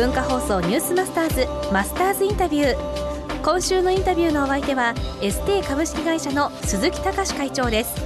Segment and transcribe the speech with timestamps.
[0.00, 3.42] 文化放送ニュースマスターズマスターズインタビュー。
[3.42, 7.96] 今週のインタビューのお相手はエステ株式会社の鈴木隆会長です。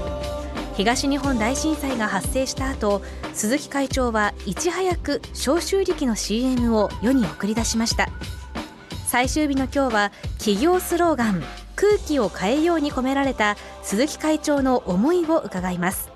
[0.75, 3.01] 東日本大震災が発生した後
[3.33, 8.09] 鈴木会長はいち早く消臭力の CM を世に送り出しました。
[9.07, 11.45] 最終日の今日は企業スローガン
[11.77, 16.11] 空気を変えように込められた鈴木会長の思いを伺います。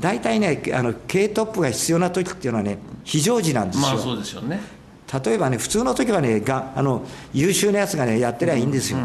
[0.00, 4.75] 大体ねあの経トップが必要な時っていうのはね非常時なんですよ、まあそうですよね
[5.12, 8.98] 例えばね普通の時はねがあの優秀なやつがねやってりゃいいんですよ、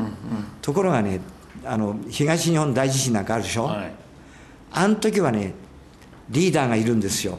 [0.61, 1.21] ところがね
[1.63, 3.93] あの東日本大地震なんかあるでしょ、はい。
[4.71, 5.53] あの時はね
[6.29, 7.37] リーダーがいるんですよ。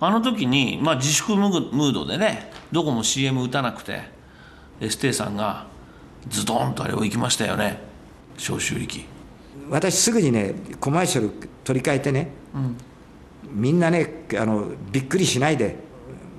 [0.00, 4.02] あの時に、まあ、自粛ムードでねどこも CM 打たなくて
[4.80, 5.66] エステイさんが
[6.28, 7.80] ズドンとあれを行きましたよね。
[8.36, 9.04] 消臭力。
[9.70, 11.30] 私すぐにねコマーシャル
[11.64, 12.30] 取り替えてね、
[13.50, 15.85] みんなねあのびっくりしないで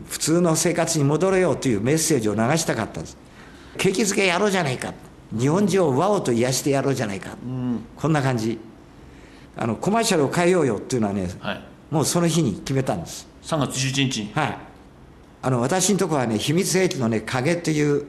[0.07, 3.17] 普通の生活に戻れようというメッセージを流したかったんです。
[3.77, 4.93] 景気づけやろうじゃないか。
[5.37, 7.37] 日本中を和をと癒してやろうじゃないか、
[7.97, 8.59] こんな感じ。
[9.57, 11.61] あのコマーシャルを変えようよっていうのはね、はい。
[11.91, 13.27] もうその日に決めたんです。
[13.43, 14.21] 3月11日。
[14.23, 14.57] にはい。
[15.41, 18.05] あの私のところはね秘密兵器のね影という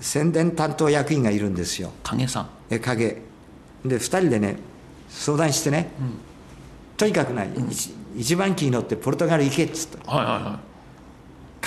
[0.00, 1.92] 宣伝担当役員がいるんですよ。
[2.02, 2.48] 影さん。
[2.70, 3.22] え影。
[3.84, 4.56] で2人でね
[5.08, 5.90] 相談してね、
[6.96, 10.60] とにかくね、一一番機に乗ってポルトガル行けっつったはいはいは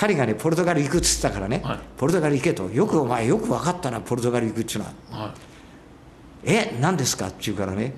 [0.04, 1.78] 彼がねポルトガル行くっつったからね、はい。
[1.96, 2.68] ポルトガル行けと。
[2.68, 4.92] よくお前よく分かったなポルトガル行くっちゅうのは。
[4.92, 5.32] いはい。
[6.44, 7.94] え何ですかって言うからね、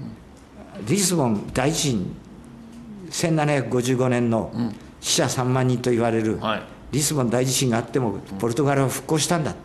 [0.87, 2.15] リスボン大地震
[3.11, 4.53] 1755年の
[5.01, 6.63] 死者3万人と言われる、はい。
[6.93, 9.57] リスボン大地震があってもポルトガルは復興したんだ、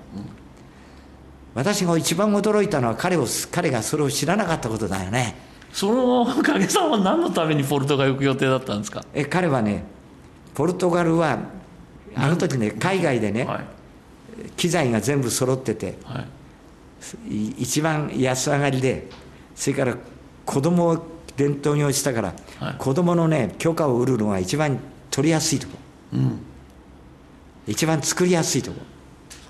[1.54, 5.36] 私が一番驚いたのは彼を彼がそれを知らなかったことだよね。
[5.72, 9.06] その影さんは何のためにポルトガル行く予定だったんですか？
[9.14, 9.84] え彼はね
[10.56, 11.38] ポルトガルは
[12.16, 13.66] あの時ね海外でね、はい。
[14.58, 16.26] 機材が全部揃ってては
[17.30, 17.36] い。
[17.36, 19.10] い一番安上がりで
[19.56, 19.98] それから
[20.46, 21.06] 子供を
[21.36, 22.76] 伝統に落ちたから、はい。
[22.78, 24.80] 子供のね許可を売るのが一番
[25.10, 25.78] 取りやすいとこ、
[27.68, 28.80] 一番作りやすいとこ。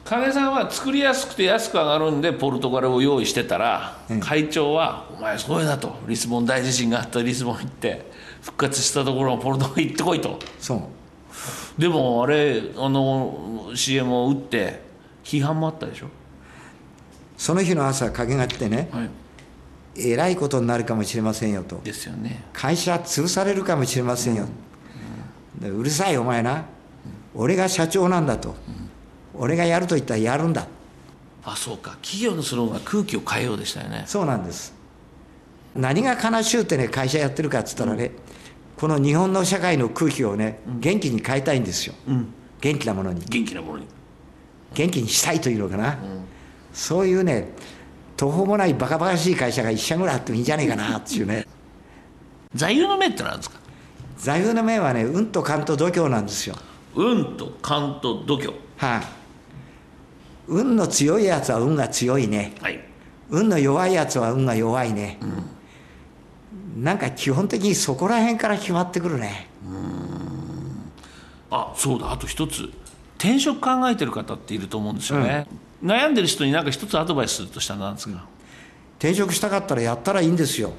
[0.04, 5.96] 影さんは作りやすくて安く上がるんでポルトガルを用意してたら、会長は「お前それだ」と。
[6.08, 8.12] リスボン大地震があったリスボン行って
[8.42, 10.40] 復活したところをポルトガル行ってこいと。
[10.60, 10.82] そう
[11.78, 14.82] でもあれあの CM を打って
[15.24, 16.08] 批判もあったでしょ？
[17.38, 19.10] その日の朝影がってねはい。
[19.98, 21.82] えらいことになるかもしれませんよと。
[21.84, 22.44] ですよね。
[22.54, 24.48] 会社潰されるかもしれませんよ、
[25.60, 26.66] でうるさいお前な。
[27.36, 28.56] 俺が社長なんだと、
[29.34, 30.68] 俺がやると言ったらやるんだ。
[31.44, 31.98] あそうか。
[32.02, 34.04] 企業のスローガンは空気を変えようでしたよね。
[34.06, 34.74] そうなんです。
[35.76, 38.12] 何が悲しゅうってね会社やってるかっつったらね、
[38.78, 41.94] この日本の社会の空気をね元気に変えたいんですよ、
[42.60, 43.22] 元気なものに。
[43.26, 43.88] 元気なものに。
[44.74, 45.98] 元気にしたいというのかな、
[46.74, 47.50] そういうね
[48.18, 51.46] 途方もないバカバカしい会社が一社ぐらいあってもいいんじゃねえかな っていうね。
[52.56, 53.60] 座右の銘って何ですか？
[54.18, 56.56] 座右の銘はね運と勘と度胸なんですよ。
[56.96, 58.50] 運と勘と度胸。
[58.78, 59.02] はい、
[60.48, 62.54] 運の強いやつは運が強いね。
[62.62, 62.80] はい。
[63.30, 65.18] 運の弱いやつは運が弱いね、
[66.76, 69.48] なんか基本的にそこら辺から決まってくるね。
[71.50, 72.12] あそうだ。
[72.12, 72.70] あと一つ。
[73.18, 75.46] 転職考えてる方っていると思うんですよね、
[75.84, 78.26] 悩んでる人に何か一つアドバイスするとしたら何ですか、
[78.98, 80.72] 転職したかったらやったらいいんですよ。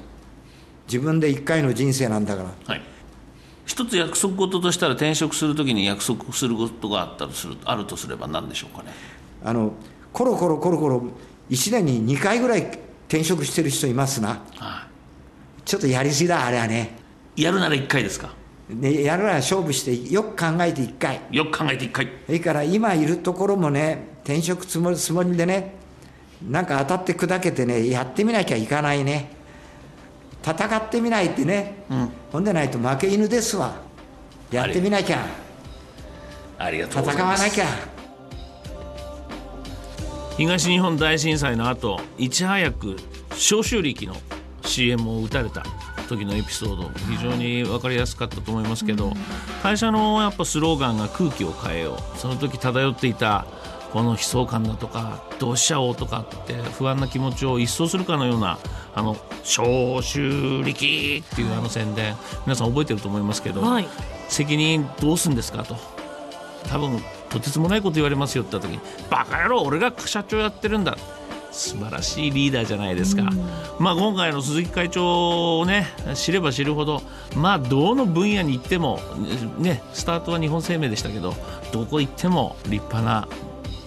[0.87, 2.49] 自分で一回の人生なんだから。
[2.67, 2.81] はい。
[3.65, 8.91] 一つ約束事としたら転職するときに約束することがあったとするあるとすれば何でしょうかね？
[9.41, 9.71] あの
[10.11, 11.01] コロコロコロコロ
[11.49, 12.63] 1年に2回ぐらい
[13.07, 14.41] 転職してる人いますな。
[14.57, 14.87] は
[15.65, 16.95] ちょっとやりすぎだあれはね。
[17.35, 18.33] いやるなら1回ですか？
[18.69, 21.21] ねやるなら勝負してよく考えて1回。
[21.31, 22.07] よく考えて1回。
[22.25, 25.75] それから今いるところもね転職つもりつもりでね
[26.47, 29.31] なんか当たって砕けてねやってみなきゃいかないね。
[30.45, 31.85] 戦ってみないってね、
[32.29, 33.75] ほんでないと負け犬ですわ。
[34.51, 35.25] やってみなきゃ。
[36.57, 37.47] ありがとうございます。
[37.47, 37.93] 戦わなきゃ。
[40.35, 42.97] 東日本大震災の後いち早く
[43.35, 44.15] 消臭力の
[44.65, 45.63] CM を打たれた
[46.07, 49.13] 時のエピソード非常に分かりやすかったと思いますけど
[49.61, 52.17] 会社のやっぱスローガンが空気を変えよう。
[52.17, 53.45] その時漂っていた
[53.91, 58.57] この悲壮感だとかどうしちゃおうとかって不安な気持ちを一掃するかのような
[58.95, 62.15] あの消臭力っていうあの宣伝。
[62.45, 63.87] 皆さん覚えてると思いますけど、はい。
[64.29, 65.77] 責任どうすんですかと。
[66.67, 68.79] 多分とてつもないこと言われますよって言った時に
[69.09, 70.97] バカ野郎俺が社長やってるんだ
[71.53, 73.23] 素晴らしいリーダーじゃないですか、
[73.79, 77.01] まあ、今回の鈴木会長をね知れば知るほど
[77.35, 78.99] まあどの分野に行っても
[79.59, 81.33] ねスタートは日本生命でしたけど
[81.71, 83.27] どこ行っても立派な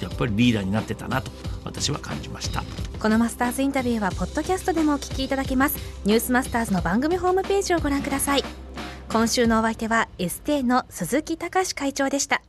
[0.01, 1.31] やっぱりリーダーになってたなと
[1.65, 2.63] 私は感じました。
[3.01, 5.77] このマスターズインタビューはポッドキャストでもお聞きいただけます。
[6.05, 8.45] ニュースマスターズの番組ホームページをご覧ください。
[9.09, 12.43] 今週のお相手はエステの鈴木隆会長でした。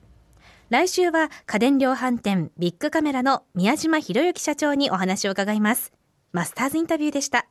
[0.69, 5.93] 来週は家電量販店ビッグカメラの宮島博之社長にお話を伺います。
[6.33, 7.47] マスターズインタビューでした。